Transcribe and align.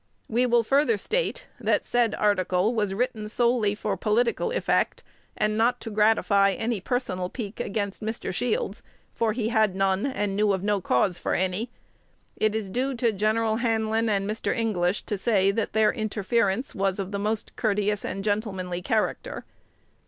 We 0.27 0.47
will 0.47 0.63
further 0.63 0.97
state, 0.97 1.45
that 1.59 1.85
said 1.85 2.15
article 2.15 2.73
was 2.73 2.95
written 2.95 3.29
solely 3.29 3.75
for 3.75 3.95
political 3.95 4.51
effect, 4.51 5.03
and 5.37 5.59
not 5.59 5.79
to 5.81 5.91
gratify 5.91 6.53
any 6.53 6.81
personal 6.81 7.29
pique 7.29 7.59
against 7.59 8.01
Mr. 8.01 8.33
Shields, 8.33 8.81
for 9.13 9.33
he 9.33 9.49
had 9.49 9.75
none, 9.75 10.07
and 10.07 10.35
knew 10.35 10.53
of 10.53 10.63
no 10.63 10.81
cause 10.81 11.19
for 11.19 11.35
any 11.35 11.69
It 12.35 12.55
is 12.55 12.71
due 12.71 12.95
to 12.95 13.11
Gen. 13.11 13.35
Hanlin 13.35 14.09
and 14.09 14.27
Mr. 14.27 14.57
English 14.57 15.03
to 15.03 15.19
say 15.19 15.51
that 15.51 15.73
their 15.73 15.93
interference 15.93 16.73
was 16.73 16.97
of 16.97 17.11
the 17.11 17.19
most 17.19 17.55
courteous 17.55 18.03
and 18.03 18.23
gentlemanly 18.23 18.81
character. 18.81 19.45